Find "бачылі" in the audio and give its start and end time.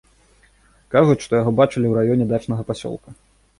1.61-1.85